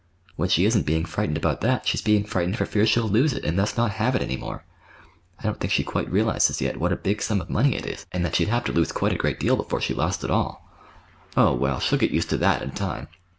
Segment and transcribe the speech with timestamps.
[0.35, 3.45] When she isn't being frightened about that, she's being frightened for fear she'll lose it,
[3.45, 4.65] and thus not have it any more.
[5.39, 8.07] I don't think she quite realizes yet what a big sum of money it is,
[8.11, 10.67] and that she'd have to lose a great deal before she lost it all."
[11.37, 13.09] "Oh, well, she'll get used to that, in time.